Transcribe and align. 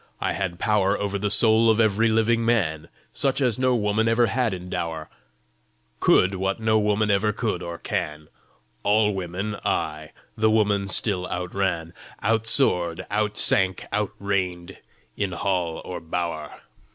I 0.19 0.33
had 0.33 0.57
power 0.57 0.97
Over 0.97 1.19
the 1.19 1.29
soul 1.29 1.69
of 1.69 1.79
every 1.79 2.09
living 2.09 2.43
man, 2.43 2.89
Such 3.13 3.39
as 3.39 3.59
no 3.59 3.75
woman 3.75 4.07
ever 4.07 4.25
had 4.25 4.51
in 4.51 4.67
dower 4.67 5.11
Could 5.99 6.33
what 6.33 6.59
no 6.59 6.79
woman 6.79 7.11
ever 7.11 7.31
could, 7.31 7.61
or 7.61 7.77
can; 7.77 8.27
All 8.81 9.13
women, 9.13 9.57
I, 9.63 10.09
the 10.35 10.49
woman, 10.49 10.87
still 10.87 11.27
outran, 11.27 11.93
Outsoared, 12.23 13.05
outsank, 13.11 13.85
outreigned, 13.93 14.77
in 15.17 15.33
hall 15.33 15.83
or 15.85 15.99
bower. 16.01 16.49